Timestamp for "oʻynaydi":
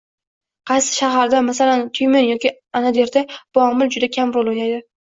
4.57-4.87